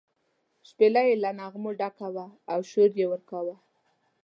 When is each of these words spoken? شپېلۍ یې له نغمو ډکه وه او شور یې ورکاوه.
شپېلۍ 0.69 1.05
یې 1.09 1.15
له 1.23 1.29
نغمو 1.39 1.71
ډکه 1.79 2.07
وه 2.13 2.25
او 2.51 2.59
شور 2.69 2.91
یې 2.99 3.05
ورکاوه. 3.09 3.55